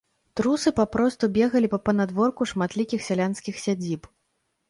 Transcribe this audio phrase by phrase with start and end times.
[0.39, 4.01] Трусы папросту бегалі па панадворку шматлікіх сялянскіх сядзіб.